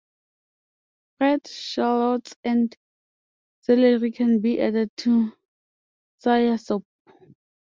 [1.19, 2.75] Fried shallots and
[3.61, 5.31] celery can be added to
[6.25, 6.83] sayur sop.